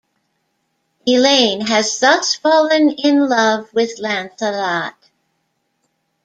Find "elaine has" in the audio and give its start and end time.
1.05-1.99